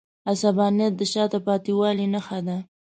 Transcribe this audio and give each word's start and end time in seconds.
عصبانیت 0.31 0.93
د 0.97 1.01
شاته 1.11 1.39
پاتې 1.45 1.71
والي 1.79 2.07
نښه 2.13 2.39
ده. 2.47 2.57